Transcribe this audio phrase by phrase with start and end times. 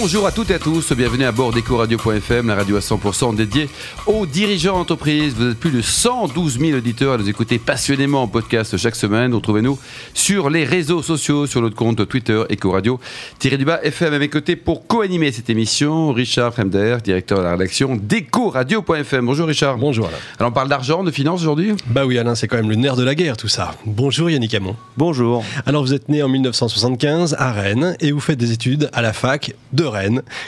[0.00, 3.68] Bonjour à toutes et à tous, bienvenue à bord d'EcoRadio.fm, la radio à 100% dédiée
[4.06, 5.34] aux dirigeants d'entreprise.
[5.34, 9.34] Vous êtes plus de 112 000 auditeurs à nous écouter passionnément en podcast chaque semaine.
[9.34, 9.78] Retrouvez-nous
[10.14, 15.50] sur les réseaux sociaux, sur notre compte Twitter EcoRadio-FM à mes côtés pour co-animer cette
[15.50, 16.10] émission.
[16.12, 19.26] Richard Fremder, directeur de la rédaction d'EcoRadio.fm.
[19.26, 19.76] Bonjour Richard.
[19.76, 20.16] Bonjour Alain.
[20.38, 21.74] Alors on parle d'argent, de finance aujourd'hui?
[21.86, 23.74] Bah oui Alain, c'est quand même le nerf de la guerre tout ça.
[23.84, 24.74] Bonjour Yannick Hamon.
[24.96, 25.44] Bonjour.
[25.66, 29.12] Alors vous êtes né en 1975 à Rennes et vous faites des études à la
[29.12, 29.81] fac de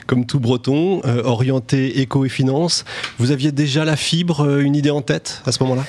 [0.06, 2.84] Comme tout breton, euh, orienté éco et finance,
[3.18, 5.84] vous aviez déjà la fibre, euh, une idée en tête à ce moment-là?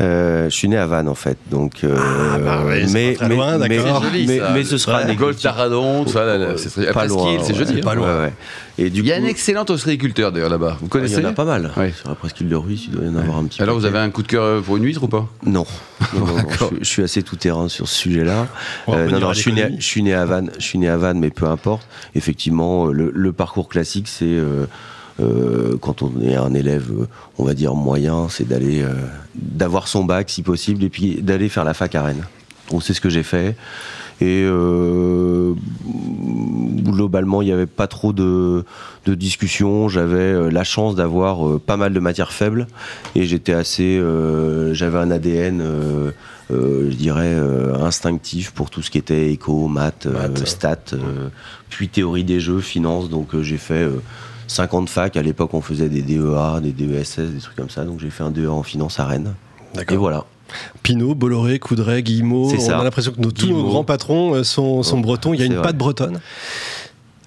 [0.00, 1.82] Euh, je suis né à Vannes en fait, donc.
[1.82, 4.00] euh, Ah, bah ouais, mais, pas très mais, loin, mais, d'accord.
[4.04, 4.50] C'est joli, mais- ça.
[4.54, 7.44] mais ce sera Ouais, Golf Taradon, tout ça, là, c'est très- pas Presqu'île, loin.
[7.44, 7.72] c'est joli.
[7.72, 7.82] ouais, hein.
[7.82, 8.06] pas loin.
[8.16, 8.32] ouais, ouais.
[8.80, 10.76] Et du Il y a coup, un excellent ostréiculteur d'ailleurs là-bas.
[10.80, 11.72] Vous il connaissez y en a pas mal.
[11.76, 11.92] Ouais.
[11.98, 13.80] Sur la presqu'île de Ruisse, il doit y en avoir un petit Alors peu.
[13.80, 15.26] vous avez un coup de cœur pour une huître ou pas?
[15.44, 15.66] Non,
[16.14, 16.70] non, non, non, D'accord.
[16.74, 18.46] je, je suis assez tout terrain sur ce sujet-là.
[18.90, 20.96] Euh, non, non, je suis, né, je suis né à Vannes, je suis né à
[20.96, 21.88] Vannes, mais peu importe.
[22.14, 24.26] Effectivement, euh, le, le parcours classique, c'est
[25.20, 26.90] euh, quand on est un élève,
[27.38, 28.92] on va dire moyen, c'est d'aller, euh,
[29.34, 32.24] d'avoir son bac si possible, et puis d'aller faire la fac à Rennes.
[32.70, 33.56] Donc c'est ce que j'ai fait.
[34.20, 35.54] Et euh,
[36.82, 38.64] globalement, il n'y avait pas trop de,
[39.06, 39.88] de discussions.
[39.88, 42.66] J'avais la chance d'avoir pas mal de matières faibles
[43.14, 44.02] et j'étais assez.
[44.72, 45.62] J'avais un ADN,
[46.50, 50.46] euh, je dirais, euh, instinctif pour tout ce qui était éco, maths, euh, Maths.
[50.46, 50.96] stats,
[51.68, 53.10] puis théorie des jeux, finance.
[53.10, 53.88] Donc j'ai fait.
[54.48, 57.84] Euh, 50 facs, à l'époque on faisait des DEA, des DESS, des trucs comme ça,
[57.84, 59.34] donc j'ai fait un DEA en finance à Rennes.
[59.90, 60.24] Et voilà.
[60.82, 64.82] Pinot, Bolloré, Coudray, Guillemot, on a l'impression que nos- tous nos grands patrons euh, sont,
[64.82, 65.34] sont Oh, bretons.
[65.34, 65.62] Il y a une vrai.
[65.62, 66.20] patte bretonne?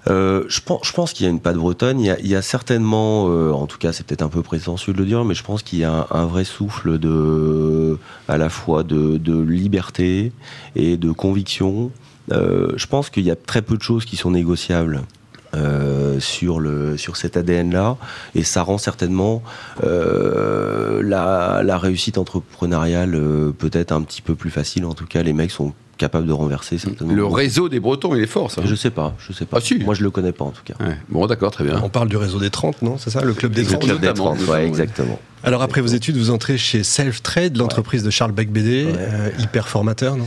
[0.08, 2.00] Euh, je pense, je pense qu'il y a une patte bretonne.
[2.00, 4.42] Il y a, il y a certainement, euh, en tout cas, c'est peut-être un peu
[4.42, 7.96] prétentieux de le dire, mais je pense qu'il y a un, un vrai souffle de,
[8.26, 10.32] à la fois de, de liberté
[10.74, 11.92] et de conviction.
[12.32, 15.02] Euh, je pense qu'il y a très peu de choses qui sont négociables.
[16.16, 17.96] Euh, sur cet ADN là
[18.34, 19.42] et ça rend certainement
[19.82, 24.84] euh, la, la réussite entrepreneuriale euh, peut-être un petit peu plus facile.
[24.84, 28.22] En tout cas les mecs sont capables de renverser certainement Le réseau des Bretons, il
[28.22, 28.62] est fort ça.
[28.64, 29.78] je sais pas je sais pas Ah, si.
[29.78, 30.96] moi je le connais pas en tout cas Ouais.
[31.08, 31.80] Bon d'accord, très bien.
[31.84, 33.86] On parle du réseau des 30, non C'est ça Le club des Le 30 Le
[33.88, 35.18] club des notamment, 30, notamment, ouais, exactement.
[35.44, 38.92] Alors après vos études, vous entrez chez Self-Trade, l'entreprise de Charles Beck-BD, Ouais.
[38.96, 40.26] euh, hyper formateur, non?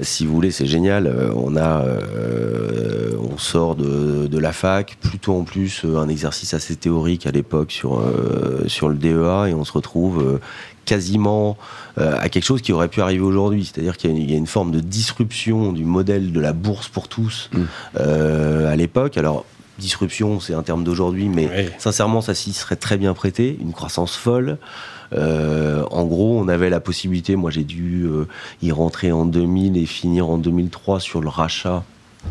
[0.00, 1.06] Si vous voulez, c'est génial.
[1.06, 6.52] Euh, On a, euh, on sort de, de la fac, plutôt en plus un exercice
[6.54, 10.38] assez théorique à l'époque sur euh, sur le DEA, et on se retrouve euh,
[10.86, 11.58] quasiment
[11.98, 13.64] euh, à quelque chose qui aurait pu arriver aujourd'hui.
[13.70, 16.40] C'est-à-dire qu'il y, a une- il y a une forme de disruption du modèle de
[16.40, 17.58] la bourse pour tous Mm.
[18.00, 19.18] euh, à l'époque.
[19.18, 19.44] Alors
[19.78, 23.58] disruption, c'est un terme d'aujourd'hui, mais sincèrement, ça s'y serait très bien prêté.
[23.60, 24.56] Une croissance folle.
[25.12, 28.06] Euh, en gros, on avait la possibilité, moi j'ai dû
[28.62, 31.84] y rentrer en 2000 et finir en 2003 sur le rachat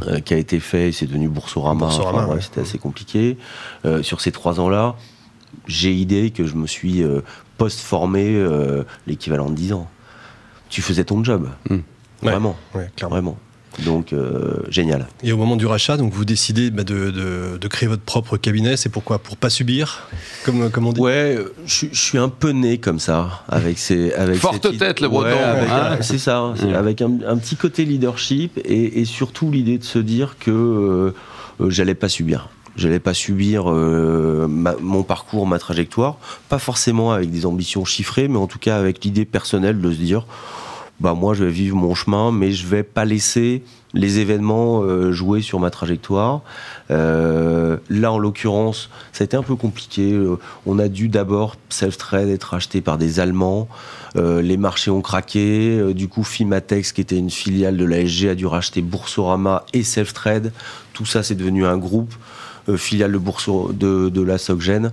[0.08, 2.42] euh, qui a été fait, c'est devenu Boursorama, Boursorama, Enfin, ouais, ouais.
[2.42, 3.38] c'était assez compliqué.
[3.86, 4.96] Euh, sur ces trois ans-là,
[5.68, 7.22] j'ai idée que je me suis euh,
[7.58, 9.88] post-formé euh, l'équivalent de 10 ans.
[10.70, 11.78] Tu faisais ton job, Mm.
[12.24, 13.16] vraiment, Ouais, clairement.
[13.16, 13.38] vraiment.
[13.84, 15.06] Donc, euh, génial.
[15.22, 18.38] Et au moment du rachat, donc vous décidez bah, de, de- de créer votre propre
[18.38, 18.78] cabinet.
[18.78, 19.20] C'est pourquoi?
[19.20, 20.08] Pour pas subir,
[20.46, 21.02] comme, comme on dit?
[21.02, 25.02] Ouais, je, suis- je suis un peu né comme ça, avec ces, avec Forte tête,
[25.02, 25.98] le breton, Ouais, hein.
[26.00, 26.76] un- c'est ça, c'est Mm.
[26.76, 31.70] avec un, un petit côté leadership et, et surtout l'idée de se dire que euh,
[31.70, 32.48] j'allais pas subir.
[32.76, 36.18] J'allais pas subir euh, mon parcours, ma trajectoire,
[36.50, 39.98] pas forcément avec des ambitions chiffrées, mais en tout cas avec l'idée personnelle de se
[39.98, 40.26] dire,
[41.00, 45.14] bah moi je vais vivre mon chemin, mais je vais pas laisser les événements euh,
[45.14, 46.42] jouer sur ma trajectoire.
[46.92, 50.20] Euh, là, en l'occurrence, ça a été un peu compliqué.
[50.66, 53.70] On a dû d'abord Self-Trade être acheté par des Allemands.
[54.16, 55.94] Les marchés ont craqué.
[55.94, 60.52] Du coup, Fimatex, qui était une filiale de l'ASG, a dû racheter Boursorama et Self-Trade.
[60.92, 62.14] Tout ça, c'est devenu un groupe
[62.78, 64.92] filiale de, Bourso- de, de la Soggen.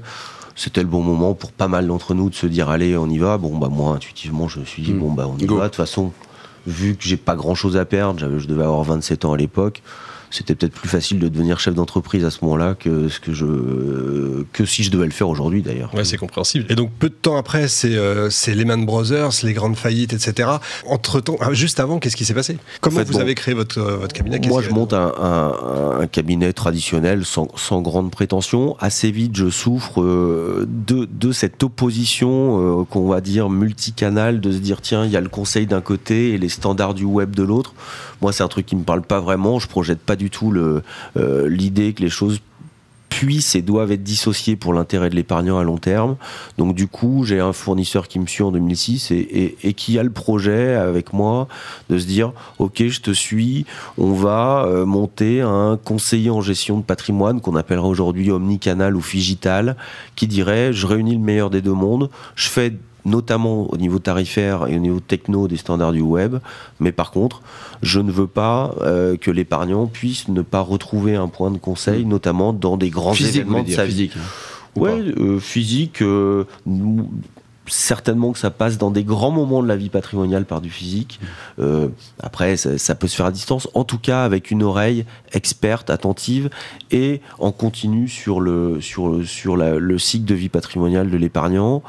[0.54, 3.18] C'était le bon moment pour pas mal d'entre nous de se dire allez, on y
[3.18, 3.38] va.
[3.38, 4.98] Bon, bah moi, intuitivement, je me suis dit Mm.
[4.98, 5.56] bon, bah on y Go.
[5.56, 5.62] va.
[5.64, 6.12] De toute façon,
[6.66, 9.82] vu que j'ai pas grand chose à perdre, je devais avoir 27 ans à l'époque,
[10.32, 14.42] c'était peut-être plus facile de devenir chef d'entreprise à ce moment-là que, ce que, je,
[14.52, 15.94] que si je devais le faire aujourd'hui d'ailleurs.
[15.94, 16.66] Ouais, c'est compréhensible.
[16.68, 20.48] Et donc, peu de temps après, c'est euh, Lehman Brothers, les grandes faillites, etc.
[20.86, 22.56] Entre temps, juste avant, qu'est-ce qui s'est passé?
[22.80, 24.40] Comment fait, vous bon, avez créé votre, euh, votre cabinet?
[24.48, 28.76] Moi, je monte un, un- un cabinet traditionnel sans, sans grande prétention.
[28.80, 34.52] Assez vite, je souffre euh, de, de cette opposition euh, qu'on va dire multicanal, de
[34.52, 37.34] se dire tiens, il y a le conseil d'un côté et les standards du web
[37.34, 37.74] de l'autre.
[38.20, 39.58] Moi, c'est un truc qui me parle pas vraiment.
[39.58, 40.82] Je projette pas du tout le,
[41.16, 42.40] euh, l'idée que les choses
[43.12, 46.16] puissent et doivent être dissociés pour l'intérêt de l'épargnant à long terme.
[46.56, 50.02] Donc du coup, j'ai un fournisseur qui me suit en 2006 et, et, qui a
[50.02, 51.46] le projet avec moi
[51.90, 53.66] de se dire, ok, je te suis,
[53.98, 59.02] on va euh, monter un conseiller en gestion de patrimoine qu'on appellera aujourd'hui omnicanal ou
[59.02, 59.76] figital,
[60.16, 62.72] qui dirait, je réunis le meilleur des deux mondes, je fais
[63.04, 66.36] notamment au niveau tarifaire et au niveau techno des standards du web.
[66.80, 67.42] Mais par contre,
[67.82, 72.04] je ne veux pas euh, que l'épargnant puisse ne pas retrouver un point de conseil,
[72.04, 73.92] notamment dans des grands événements de sa vie.
[73.92, 74.12] Physique.
[74.16, 76.02] Hein, ouais, euh, physique.
[76.02, 76.44] Euh,
[77.66, 81.20] certainement que ça passe dans des grands moments de la vie patrimoniale par du physique.
[81.58, 81.88] Euh,
[82.20, 83.68] après, ça, peut se faire à distance.
[83.74, 86.50] En tout cas, avec une oreille experte, attentive
[86.90, 91.82] et en continu sur le, sur, sur le cycle de vie patrimoniale de l'épargnant.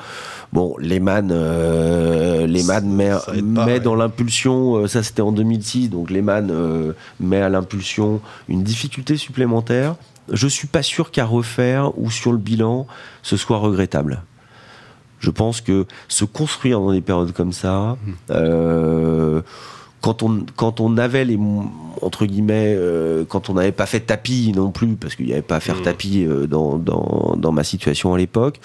[0.53, 3.11] Bon, Lehman, euh, Lehman met,
[3.41, 8.61] met dans l'impulsion, euh, ça c'était en 2006, donc Lehman euh, met à l'impulsion une
[8.61, 9.95] difficulté supplémentaire.
[10.31, 12.85] Je suis pas sûr qu'à refaire ou sur le bilan,
[13.23, 14.21] ce soit regrettable.
[15.23, 17.95] Je pense que se construire dans des périodes comme ça,
[18.29, 19.41] euh,
[20.01, 21.39] quand on, quand on avait les
[22.01, 25.41] entre guillemets euh, quand on n'avait pas fait tapis non plus parce qu'il n'y avait
[25.41, 25.83] pas à faire mmh.
[25.83, 28.59] tapis euh, dans, dans, dans, ma situation à l'époque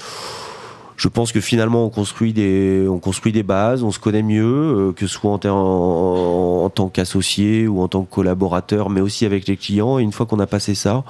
[0.96, 4.92] je pense que finalement on construit des on construit des bases on se connaît mieux
[4.96, 9.46] que ce soit en, en tant qu'associé ou en tant que collaborateur mais aussi avec
[9.46, 11.04] les clients et une fois qu'on a passé ça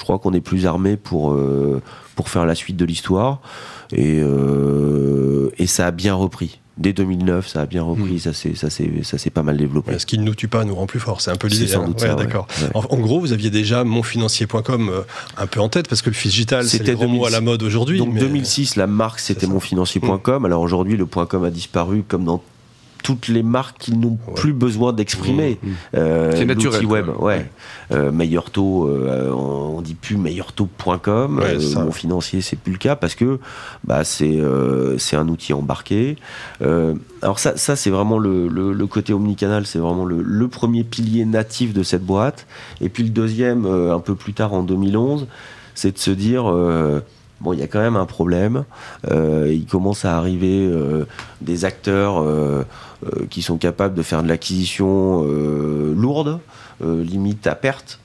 [0.00, 1.36] je crois qu'on est plus armé pour
[2.20, 3.40] pour faire la suite de l'histoire
[3.92, 6.60] et, euh, et ça a bien repris.
[6.76, 8.18] Dès 2009, ça a bien repris, hmm.
[8.18, 9.98] ça s'est ça ça s'est pas mal développé.
[9.98, 11.74] Ce qui ne nous tue pas nous rend plus fort, c'est un peu l'idée.
[11.74, 12.14] Hein.
[12.16, 12.46] d'accord.
[12.74, 15.02] En, gros, vous aviez déjà monfinancier.com euh,
[15.36, 17.62] un peu en tête parce que le digital, c'est le gros mot à la mode
[17.62, 17.98] aujourd'hui.
[17.98, 20.44] Donc 2006, la marque c'était monfinancier.com.
[20.44, 22.42] Alors aujourd'hui, le .com a disparu comme dans
[23.02, 25.58] toutes les marques qui n'ont plus besoin d'exprimer.
[25.62, 25.74] Mmh, mmh.
[25.94, 26.86] Euh, c'est naturel.
[26.86, 27.46] web, ouais.
[27.92, 31.40] Euh, meilleur taux, euh, on dit plus meilleurtaux.com.
[31.76, 33.38] mon financier, c'est plus le cas parce que
[33.84, 34.38] bah, c'est
[34.98, 36.16] c'est un outil embarqué.
[37.22, 41.24] alors ça, ça c'est vraiment le, le, côté omnicanal, c'est vraiment le, le, premier pilier
[41.24, 42.46] natif de cette boîte.
[42.80, 45.26] Et puis le deuxième, un peu plus tard en 2011,
[45.74, 46.44] c'est de se dire
[47.40, 48.64] bon, il y a quand même un problème.
[49.08, 50.70] il commence à arriver
[51.40, 52.22] des acteurs
[53.06, 56.38] euh, qui sont capables de faire de l'acquisition euh, lourde,
[56.84, 57.98] euh, limite à perte.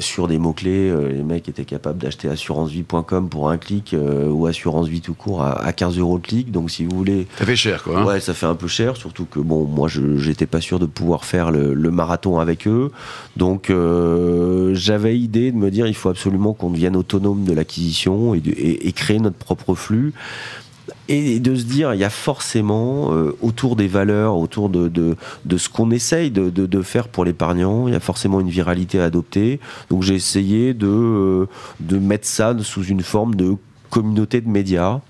[0.00, 5.00] Sur des mots-clés, les mecs étaient capables d'acheter assurancevie.com pour un clic ou assurance vie
[5.00, 6.50] tout court à, 15 euros le clic.
[6.50, 7.26] Donc, si vous voulez.
[7.38, 7.98] Ça fait cher, quoi.
[7.98, 8.04] Hein.
[8.04, 10.86] ouais, ça fait un peu cher, surtout que, bon, moi, je n'étais pas sûr de
[10.86, 12.92] pouvoir faire le, marathon avec eux.
[13.36, 13.72] Donc,
[14.72, 18.92] j'avais idée de me dire il faut absolument qu'on devienne autonome de l'acquisition et, et,
[18.92, 20.12] créer notre propre flux
[21.08, 25.16] et de se dire il y a forcément euh, autour des valeurs, autour de, de,
[25.44, 29.00] de ce qu'on essaye de, de, faire pour l'épargnant, il y a forcément une viralité
[29.00, 29.60] à adopter.
[29.90, 31.46] Donc j'ai essayé de, euh,
[31.80, 33.56] de mettre ça sous une forme de
[33.90, 35.00] communauté de médias.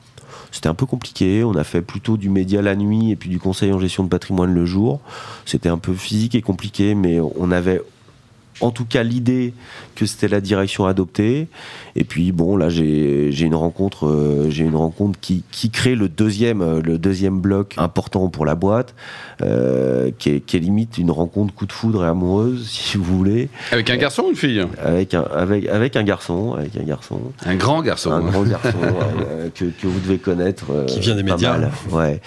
[0.51, 1.45] C'était un peu compliqué.
[1.45, 4.09] On a fait plutôt du média la nuit et puis du conseil en gestion de
[4.09, 5.01] patrimoine le jour.
[5.45, 7.83] C'était un peu physique et compliqué, mais on avait
[8.61, 9.55] en tout cas l'idée
[9.95, 11.49] que c'était la direction adoptée.
[11.97, 16.09] Et puis bon, là j'ai une rencontre, euh, j'ai une rencontre qui, qui, crée le
[16.09, 18.95] deuxième, euh, le deuxième bloc important pour la boîte,
[19.43, 23.05] euh, qui, est, qui, est, limite une rencontre coup de foudre et amoureuse, si vous
[23.05, 23.49] voulez.
[23.73, 24.65] Avec un garçon ou une fille?
[24.83, 27.21] Avec un avec avec un garçon, avec un garçon.
[27.45, 28.13] Un grand garçon.
[28.13, 28.79] Un grand garçon
[29.55, 30.67] que, que, vous devez connaître.
[30.87, 31.59] qui vient des médias.
[31.91, 32.21] Ouais.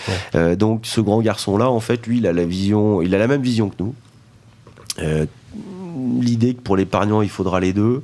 [0.56, 3.28] donc ce grand garçon là, en fait, lui, il a la vision, il a la
[3.28, 3.96] même vision que nous
[6.20, 8.04] l'idée que pour l'épargnant, il faudra les deux.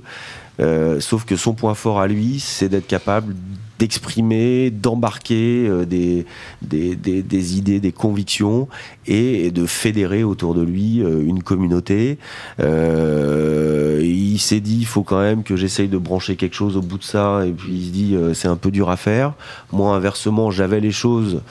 [0.59, 3.35] Euh, sauf que son point fort à lui, c'est d'être capable
[3.79, 6.25] d'exprimer, d'embarquer euh, des,
[6.61, 8.67] des, des, idées, des convictions
[9.05, 12.17] et, de fédérer autour de lui euh, une communauté.
[12.59, 16.81] Euh, il s'est dit, il faut quand même que j'essaye de brancher quelque chose au
[16.81, 19.33] bout de ça, et puis il se dit, c'est un peu dur à faire.
[19.71, 21.41] Moi, inversement, j'avais les choses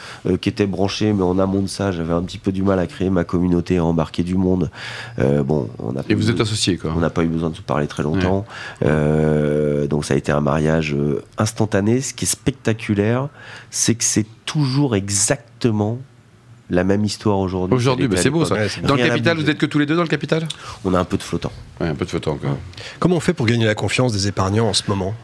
[0.40, 2.86] qui étaient branchées, mais en amont de ça, j'avais un petit peu du mal à
[2.86, 4.70] créer ma communauté, à embarquer du monde.
[5.18, 6.92] bon, on a et vous êtes associé, quoi.
[6.96, 8.44] On n'a pas eu besoin de se parler très longtemps.
[8.82, 10.96] donc ça a été un mariage
[11.38, 13.28] instantané qui est spectaculaire,
[13.70, 15.98] c'est que c'est toujours exactement
[16.70, 17.76] la même histoire aujourd'hui.
[17.76, 18.56] Aujourd'hui, c'est beau ça.
[18.82, 20.48] dans le capital, vous êtes que tous les deux dans le capital?
[20.84, 21.52] On a un peu de flottant.
[21.80, 22.56] un peu de flottant encore.
[22.98, 25.14] Comment on fait pour gagner la confiance des épargnants en ce moment?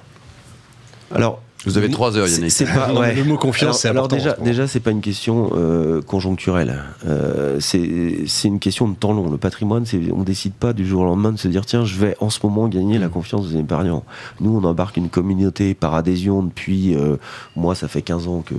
[1.14, 2.50] Alors, vous avez trois heures, Yannick.
[2.50, 4.16] C'est pas, Le mot confiance, c'est important.
[4.16, 6.82] Alors déjà, déjà c'est pas une question euh, conjoncturelle.
[7.06, 9.30] Euh, c'est une question de temps long.
[9.30, 12.16] Le patrimoine, on décide pas du jour au lendemain de se dire tiens, je vais
[12.20, 14.04] en ce moment gagner la confiance des épargnants.
[14.40, 16.94] Nous, on embarque une communauté par adhésion depuis.
[16.94, 17.16] Euh,
[17.56, 18.54] moi, ça fait 15 ans que,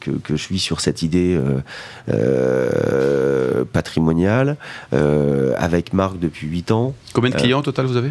[0.00, 1.38] que, que, je suis sur cette idée
[3.72, 4.56] patrimoniale
[5.56, 6.94] avec Marc depuis 8 ans.
[7.12, 8.10] Combien de clients au total vous avez?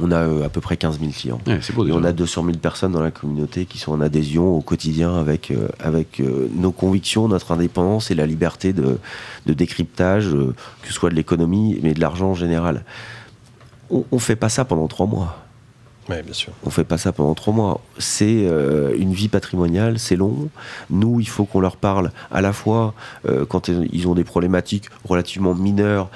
[0.00, 1.40] On a euh, à peu près 15 000 clients.
[1.46, 4.00] Ouais, c'est beau Et on a 200 000 personnes dans la communauté qui sont en
[4.00, 8.98] adhésion au quotidien avec, euh, avec euh, nos convictions, notre indépendance et la liberté de,
[9.46, 12.84] de décryptage, euh, que ce soit de l'économie, mais de l'argent en général.
[13.90, 15.38] On ne fait pas ça pendant trois mois.
[16.08, 16.52] Oui, bien sûr.
[16.64, 17.80] On fait pas ça pendant trois mois.
[17.98, 20.48] C'est euh, une vie patrimoniale, c'est long.
[20.90, 22.94] Nous, il faut qu'on leur parle à la fois
[23.28, 26.08] euh, quand ils ont des problématiques relativement mineures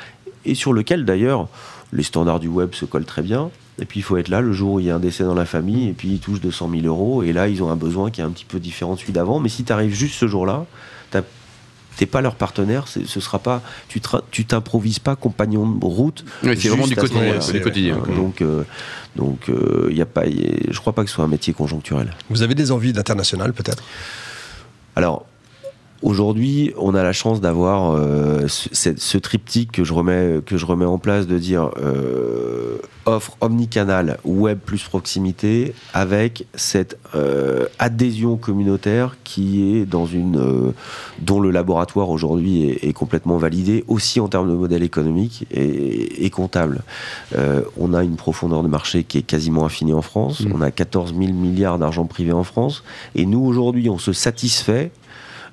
[0.45, 1.49] et sur lesquelles d'ailleurs
[1.93, 3.51] les standards du web se collent très bien.
[3.81, 5.35] Et puis il faut être là le jour où il y a un décès dans
[5.35, 8.11] la famille et puis ils touchent 200 000 euros et là ils ont un besoin
[8.11, 9.41] qui est un petit peu différent de celui d'avant.
[9.41, 10.67] Mais si tu arrives juste ce jour-là,
[11.99, 13.61] t'es pas leur partenaire, ce sera pas,
[14.31, 16.25] tu t'improvises pas compagnon de route.
[16.43, 17.35] Oui, c'est vraiment du ce quotidien.
[17.59, 17.61] du
[18.17, 18.63] Donc, euh,
[19.15, 21.29] donc, euh, il y a pas, y a- je crois pas que ce soit un
[21.29, 22.15] métier conjoncturel.
[22.31, 23.83] Vous avez des envies d'international peut-être?
[24.97, 25.27] Alors,
[26.03, 30.67] aujourd'hui, on a la chance d'avoir euh, ce, ce triptyque que je remets, que je
[30.67, 38.37] remets en place de dire euh, offre omnicanal, web plus proximité, avec cette euh, adhésion
[38.37, 40.73] communautaire qui est dans une euh,
[41.21, 46.25] dont le laboratoire aujourd'hui est, est complètement validé, aussi en termes de modèle économique et,
[46.25, 46.83] et comptable.
[47.37, 50.41] Euh, on a une profondeur de marché qui est quasiment infinie en France.
[50.41, 50.53] Mm.
[50.55, 52.85] On a 14 000 milliards d'argent privé en France.
[53.15, 54.93] Et nous, aujourd'hui, on se satisfait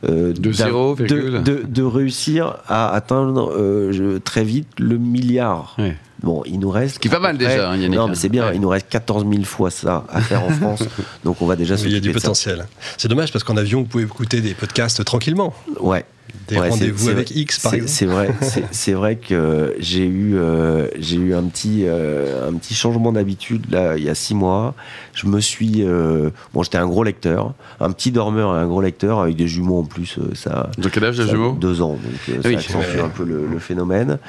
[0.03, 5.75] De d'a- zéro, de, de- de réussir à atteindre euh, très vite le milliard.
[5.77, 5.97] Ouais.
[6.21, 6.95] Bon, il nous reste.
[6.95, 7.97] Ce qui est pas mal près- déjà, hein, Yannick.
[7.97, 8.47] Non, mais c'est bien.
[8.47, 8.55] Ouais.
[8.55, 10.83] Il nous reste 14 000 fois ça à faire en France.
[11.23, 12.13] donc on va déjà Il y a du ça.
[12.19, 12.67] potentiel.
[12.97, 15.53] C'est dommage parce qu'en avion, vous pouvez écouter des podcasts tranquillement.
[15.79, 16.05] Ouais.
[16.47, 17.91] Des Ouais, rendez-vous avec vrai- X, par c'est- exemple.
[17.91, 18.29] C'est vrai,
[18.71, 23.65] c'est- vrai que j'ai eu, euh, j'ai eu un petit, euh, un petit changement d'habitude
[23.71, 24.75] là il y a six mois.
[25.15, 28.81] Je me suis, euh, bon, j'étais un gros lecteur, un petit dormeur et un gros
[28.81, 30.19] lecteur avec des jumeaux en plus.
[30.35, 31.53] ça, De quel âge les ça- jumeaux?
[31.53, 31.93] Deux ans,
[32.27, 32.55] donc ça Oui.
[32.55, 33.01] accentue Ouais.
[33.01, 34.19] un peu le, le phénomène.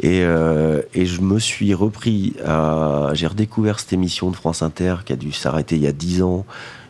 [0.00, 3.10] Et, euh, et je me suis repris à.
[3.14, 6.22] J'ai redécouvert cette émission de France Inter qui a dû s'arrêter il y a dix
[6.22, 6.44] ans.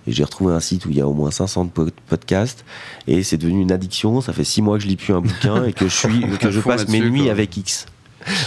[0.06, 2.64] Et j'ai retrouvé un site où il y a au moins 500 de po- podcasts.
[3.06, 4.20] Et c'est devenu une addiction.
[4.22, 6.50] Ça fait six mois que je lis plus un bouquin et que je, suis, que
[6.50, 7.30] je passe mes nuits quoi.
[7.32, 7.84] avec X.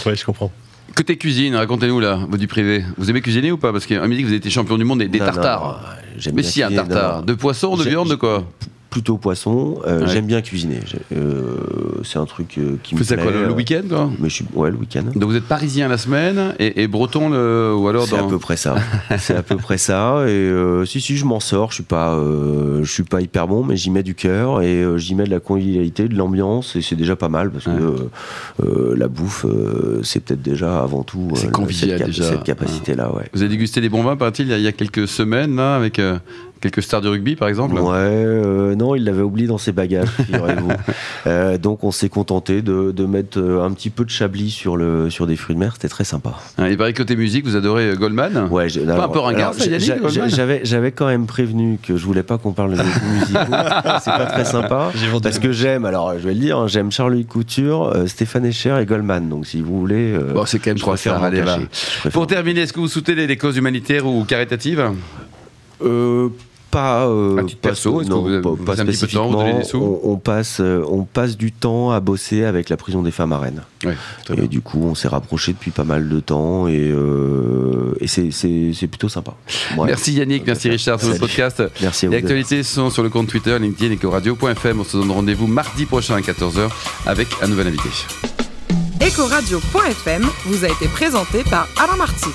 [0.06, 0.50] Oui, je comprends.
[0.96, 2.84] Côté cuisine, racontez-nous là, vous du privé.
[2.98, 3.72] Vous aimez cuisiner ou pas?
[3.72, 5.96] Parce qu'à midi, vous avez été champion du monde des, des Non, tartares.
[6.26, 7.12] non, Mais si, un tartare.
[7.12, 7.24] non, non.
[7.26, 8.44] De poisson, de viande, de quoi?
[8.92, 9.80] Plutôt poisson.
[9.86, 10.06] Euh, Ouais.
[10.08, 10.78] J'aime bien cuisiner.
[11.16, 11.56] Euh,
[12.04, 13.16] c'est un truc euh, qui Vous me plaît.
[13.16, 15.04] quoi, le, le week-end quoi mais je suis, ouais, le week-end.
[15.14, 18.38] Donc vous êtes parisien la semaine et, et breton le, ou alors C'est à peu
[18.38, 18.76] près ça.
[19.18, 20.24] c'est à peu près ça.
[20.28, 20.52] Et
[20.86, 21.70] si si, je m'en sors.
[21.70, 22.16] Je suis pas,
[22.82, 25.40] je suis pas hyper bon, mais j'y mets du cœur et j'y mets de la
[25.40, 27.70] convivialité, de l'ambiance, et c'est déjà pas mal parce que
[28.62, 29.46] euh, la bouffe,
[30.02, 32.24] c'est peut-être déjà avant tout C'est convivial, cette, déjà.
[32.28, 33.24] cette capacité-là, ouais.
[33.32, 35.56] Vous avez dégusté des bons vins, paraît-il, il y a- il y a quelques semaines
[35.56, 36.00] là, avec
[36.62, 40.08] quelques stars du rugby par exemple Ouais, euh, non, il l'avait oublié dans ses bagages,
[40.08, 40.70] figurez-vous.
[41.28, 44.76] Euh, donc on s'est contenté de, de mettre euh, un petit peu de chablis sur,
[44.76, 46.34] le, sur des fruits de mer, c'était très sympa.
[46.58, 49.52] Hein, Il paraît côté musique, vous adorez euh, Goldman Ouais, j'ai- Pas un peu ringard,
[50.28, 53.38] j'avais, j'avais quand même prévenu que je voulais pas qu'on parle de musicaux.
[54.00, 54.90] C'est pas très sympa.
[55.22, 58.76] Parce que j'aime, alors je vais le dire, hein, j'aime Charles Couture, euh, Stéphane Echer
[58.80, 59.28] et Goldman.
[59.28, 60.12] Donc si vous voulez.
[60.14, 61.58] euh, Bon, c'est quand même trois stars, allez, va.
[62.12, 64.84] Pour terminer, est-ce que vous soutenez les, les causes humanitaires ou caritatives
[65.84, 66.28] Euh,
[66.72, 68.98] pas, euh, titre pas- perso, que non, vous avez- pas- vous pas avez un petit
[68.98, 70.00] peu de temps, vous donnez des spécifiquement.
[70.00, 73.10] sous on, on passe, euh, on passe du temps à bosser avec la prison des
[73.12, 73.62] femmes à Rennes.
[73.84, 74.44] Et bien.
[74.46, 78.72] du coup, on s'est rapproché depuis pas mal de temps et, euh, et c'est, c'est,
[78.74, 79.34] c'est plutôt sympa.
[79.76, 79.86] Ouais.
[79.86, 81.62] Merci Yannick, merci Richard pour le podcast.
[81.82, 82.12] Merci à vous.
[82.12, 84.80] Les actualités sont sur le compte Twitter, LinkedIn, ecoradio.fm.
[84.80, 86.68] On se donne rendez-vous mardi prochain à 14h
[87.06, 87.88] avec un nouvel invité.
[89.00, 92.30] Ecoradio.fm vous a été présenté par Alain Marty.